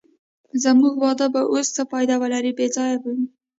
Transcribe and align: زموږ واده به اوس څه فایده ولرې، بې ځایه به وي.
زموږ 0.63 0.93
واده 1.03 1.27
به 1.33 1.41
اوس 1.51 1.67
څه 1.75 1.81
فایده 1.91 2.15
ولرې، 2.19 2.51
بې 2.57 2.67
ځایه 2.75 2.97
به 3.03 3.09
وي. 3.15 3.25